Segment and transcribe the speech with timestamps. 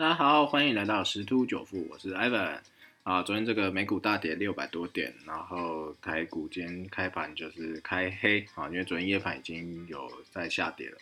[0.00, 2.56] 大家好，欢迎来到十突九富，我是 Ivan
[3.02, 3.22] 啊。
[3.22, 10.96] 昨天这个美股大跌六百多点，然后台股今天开盘就是开黑啊，因为昨天夜盘已经有在下跌了。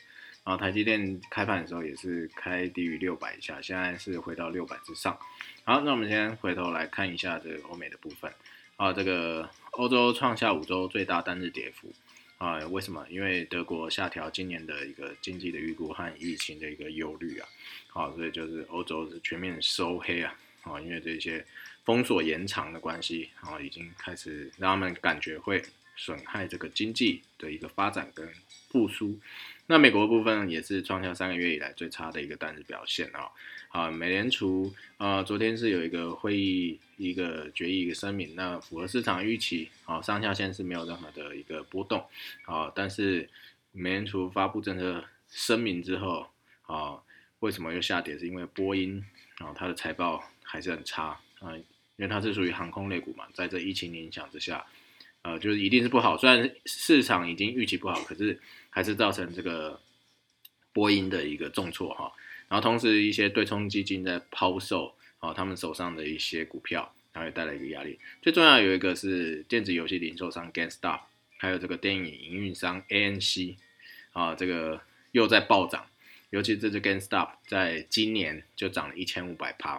[0.45, 5.17] 然后台积电开盘的时候也是开低于六百以下，现在是回到六百之上。
[5.63, 8.29] 好，那我们先回头来看一下这个欧美的部分
[8.75, 11.93] 啊，这个欧洲创下五周最大单日跌幅。
[12.39, 13.05] 啊，为什么？
[13.11, 17.49] 因为德国下调今年的一个经济的预估和疫情的一个忧虑啊，
[17.89, 21.45] 好，所以就是欧洲是全面收黑啊，啊，因为这些
[21.85, 25.61] 封锁延长的关系，啊，已经开始让他们感觉会
[25.97, 28.33] 损害这个经济的一个发展跟
[28.69, 29.19] 复苏。
[29.67, 33.29] 那美国部分也是创下三个月以来最差的一个单日表现啊。
[33.69, 42.03] 啊，美联储啊，昨天是有一个会议，一个决议，一个声明，那符合市场预期，啊，上下限是没有任何的一个波动，
[42.47, 43.29] 啊，但是
[43.73, 46.27] 美联储发布政策声明之后，
[46.63, 46.99] 啊，
[47.41, 48.19] 为什么又下跌？
[48.19, 49.05] 是因为波音，
[49.37, 51.65] 啊，它的财报还是很差，啊，因
[51.99, 54.65] 为它是属于航空类股嘛，在这疫情影响之下，
[55.21, 59.79] 呃，就是一定是不好，虽然市场已经预期不好，可是还是造成这个
[60.73, 62.11] 波音的一个重挫，哈。
[62.49, 67.99] 然后同时，一些对冲基金在抛售啊，他们手上的一些股票，然后也带来一个压力。
[68.23, 71.01] 最重要有一个是电子游戏零售商 GameStop，
[71.37, 73.57] 还有这个电影营运商 ANC
[74.13, 74.81] 啊，这个
[75.13, 75.87] 又在暴涨。
[76.31, 79.73] 尤其这只 GameStop 在今年就涨了一千五百趴。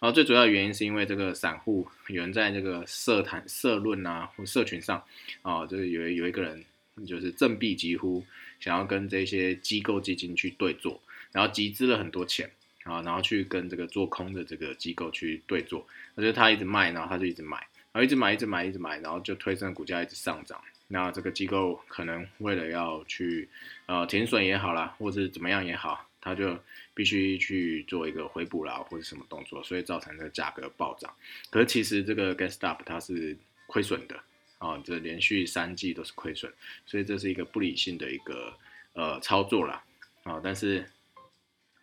[0.00, 5.00] 然后最主要原因是因为这个散户有人在这个社谈社论啊或社群上
[5.42, 6.64] 啊，就是有有一个人
[7.06, 8.24] 就是振臂疾呼，
[8.58, 11.00] 想要跟这些机构基金去对坐。
[11.32, 12.50] 然后集资了很多钱
[12.84, 17.56] 啊，然后去跟这个做空的这个机构去对坐，而且他一直卖，然后他就一直买，
[17.92, 20.60] 然后一直买，一直买，一直买，然后就推升股价一直上涨。
[20.88, 23.48] 那这个机构可能为了要去
[23.86, 26.58] 呃停损也好啦，或者是怎么样也好，他就
[26.92, 31.14] 必须去做一个回补啦，或者什么动作，所以造成这个价格暴涨。
[31.50, 33.36] 可是其实这个 Get Stop 它是
[33.68, 34.20] 亏损的
[34.58, 36.52] 啊，这连续三季都是亏损，
[36.84, 38.52] 所以这是一个不理性的一个
[38.92, 39.82] 呃操作啦
[40.24, 40.84] 啊，但是。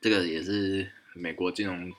[0.02, 1.92] 这个也是美国金融、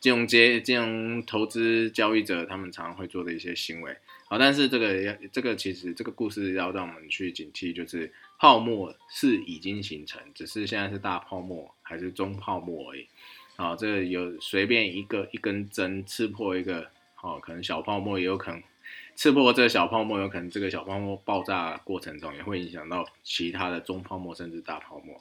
[0.00, 3.96] 金融街、金融投资交易者他们常常会做的一些行为。
[4.28, 13.06] 好，但是这个要这个其实这个故事要让我们去警惕，就是泡沫是已经形成，只是现在是大泡沫还是中泡沫而已。
[13.56, 18.62] 好，这有随便一个一根针刺破一个，好，可能小泡沫也有可能
[19.14, 25.20] 刺破这个小泡沫，有可能这个小泡沫爆炸过程中也会影响到其他的中泡沫甚至大泡沫。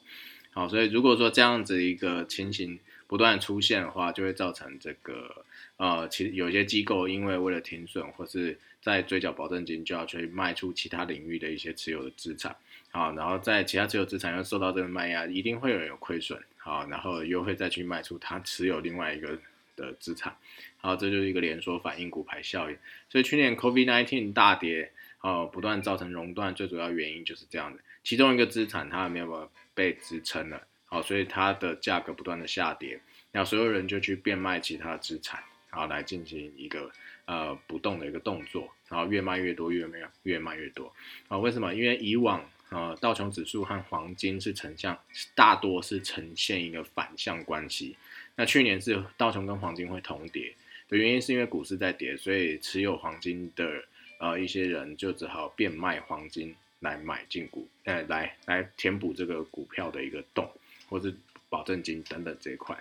[0.54, 5.46] 好，所以如果说这样子一个情形不断出现的话，就会造成这个
[5.78, 12.56] 呃，其实有些机构因为为了停损或是在追缴保证金，就要去卖出其他领域的一些持有的资产，
[12.92, 19.38] 好，然后在其他持有资产又受到这个卖压，一定会有人有亏损，好，然后又会再去卖出他持有另外一个
[19.76, 20.36] 的资产，
[20.78, 22.78] 好，这就是一个连锁反应股牌效应。
[23.10, 27.80] 所以去年 COVID-19 大跌，哦，不断造成熔断，最主要原因就是这样的。
[28.04, 33.00] 其中一个资产它没有被支撑了，好，所以它的价格不断的下跌，
[33.32, 35.40] 那所有人就去变卖其他资产，
[35.70, 36.92] 然后来进行一个
[37.26, 40.92] 呃不动的一个动作，然后越卖越多，越卖越卖越多，
[41.28, 41.74] 啊，为什么？
[41.76, 44.98] 因为以往呃道琼指数和黄金是呈现
[45.36, 47.96] 大多是呈现一个反向关系，
[48.36, 50.56] 那去年是道琼跟黄金会同跌
[50.90, 53.84] 的原因是因为股市在跌，所以持有黄金的
[54.22, 56.56] 呃一些人就只好变卖黄金。
[56.84, 60.52] 来买进股，呃，来来填补这个股票的一个洞，
[60.90, 61.16] 或是
[61.48, 62.76] 保证金等等这一块。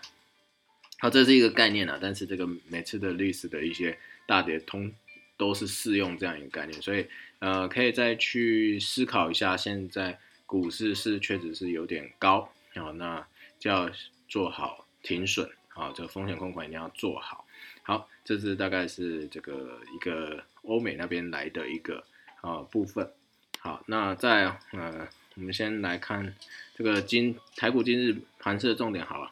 [1.01, 4.91] 好，这是一个概念啊，但是这个每次的历史的一些大跌通
[5.37, 7.07] 都是适用这样一个概念，所以
[7.41, 13.29] 呃，可以再去思考一下，现在股市是确实是有点高啊，那
[13.59, 13.91] 就要
[14.31, 17.45] 做好停损啊，这个风险控管一定要做好。
[17.83, 22.05] 好，这是大概是这个一个欧美那边来的一个
[22.41, 23.11] 啊部分。
[23.59, 26.35] 好，那在呃，我们先来看
[26.75, 29.31] 这个今台股今日盘市的重点好了。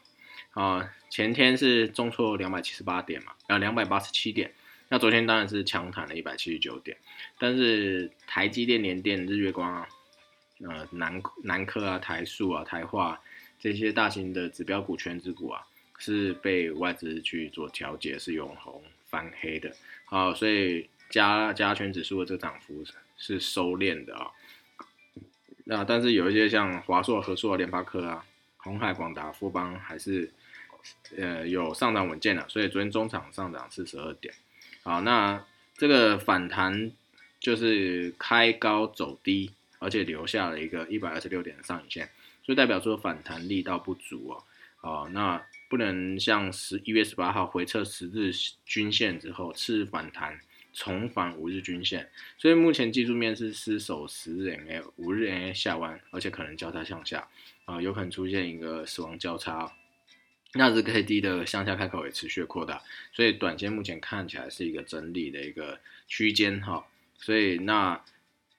[0.53, 4.53] 啊，前天是重挫两百七十八点嘛，啊两百八十七点。
[4.89, 6.97] 那昨天当然是强弹了一百七十九点，
[7.39, 9.89] 但是台积电、联电、日月光啊，
[10.63, 13.21] 呃南南科啊、台塑啊、台化
[13.61, 15.67] 这些大型的指标股、全指股啊，
[15.99, 19.71] 是被外资去做调节，是永红翻黑的。
[20.07, 22.85] 好，所以加加权指数的这个涨幅。
[23.21, 24.31] 是收敛的啊，
[25.65, 28.25] 那但是有一些像华硕、和硕、联发科啊、
[28.59, 30.31] 红海、广达、富邦还是
[31.17, 34.33] 呃有上涨稳健的，所以昨天中场上涨四十二点。
[34.85, 35.45] 好，那
[35.77, 36.93] 这个反弹
[37.41, 39.51] 就是开高走低，
[39.81, 42.09] 而且留下了一个一百二十六点的上影线，
[42.45, 44.89] 所以代表说反弹力道不足哦。
[44.89, 48.33] 啊，那不能像十一月十八号回撤十日
[48.65, 50.41] 均线之后次日反弹
[50.73, 57.29] 重返五日均线，所以目前技术面是失守十日 MA、五日 MA 下弯，而且可能交叉向下
[57.65, 59.73] 啊，有可能出现一个死亡交叉。
[60.55, 62.83] 那日 K D 的向下开口也持续扩大，
[63.13, 66.87] 所以短线目前看起来是一个整理的一个区间哈。
[67.19, 68.03] 所以那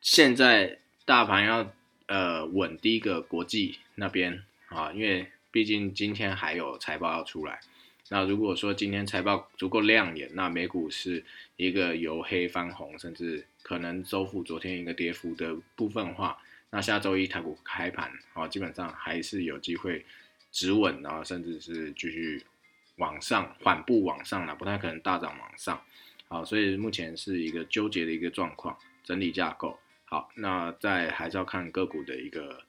[0.01, 1.73] 现在大盘要
[2.05, 7.59] 呃稳第一个国际那边啊，因为毕竟今天还有财报要出来。
[8.09, 11.23] 那如果说今天财报足够亮眼，那美股是
[11.57, 16.37] 一个由黑翻红，甚至可能收复昨天一个跌幅的部分话，
[16.69, 20.05] 那下周一台股开盘啊，基本上还是有机会。
[20.51, 22.43] 止稳，然后甚至是继续
[22.95, 25.79] 往上缓步往上了，不太可能大涨往上。
[26.27, 29.79] 好，所以目前是一个纠结的一个状况，整理架构。
[30.05, 32.63] 好，那再还是要看个股的一个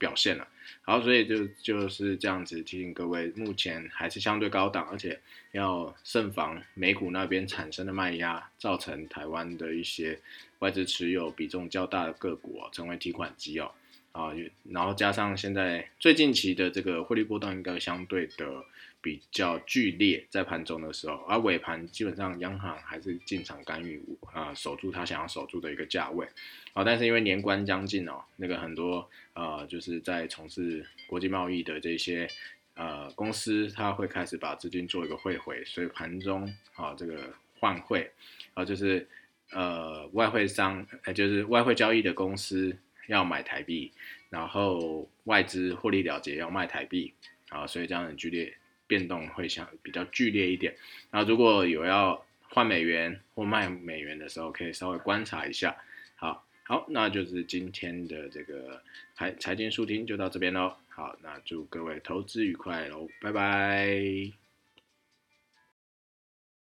[0.00, 0.48] 表现了。
[0.82, 5.20] 好，所以就就是这样子提醒各位，目前还是相对高档，而且
[5.52, 10.18] 要慎防美股那边产生的卖压，造成台湾的一些
[10.60, 13.70] 外资持有比重较大的个股成为提款机哦。
[14.12, 14.32] 啊，
[14.64, 18.64] 然后加上现在最近期的这个汇率波动应该相对的
[19.00, 24.02] 比较剧烈，在盘中的时候，而尾盘基本上央行还是进场干预，
[24.32, 26.26] 啊，守住他想要守住的一个价位，
[26.72, 32.28] 啊，但是因为年关将近哦，那个很多呃就是在从事国际贸易的这些
[32.74, 38.10] 呃公司，他会开始把资金做一个汇回，所以盘中啊这个换汇
[38.54, 39.08] 啊就是
[39.52, 42.76] 呃外汇商，呃就是外汇交易的公司。
[43.10, 43.92] 要买台币，
[44.30, 47.12] 然后外资获利了结要卖台币
[47.50, 50.74] 啊，所以这样的剧烈变动会相比较剧烈一点。
[51.10, 55.76] 那如果有要换美元或卖美元的时候，可以稍微观察一下。
[56.16, 58.82] 好，好，那就是今天的这个
[59.14, 60.74] 财财经速听就到这边喽。
[60.88, 64.39] 好，那祝各位投资愉快喽，拜拜。